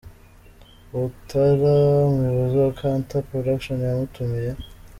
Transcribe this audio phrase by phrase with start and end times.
[0.95, 1.73] Ouattara,
[2.09, 4.51] umuyobozi wa Canta Production yamutumiye.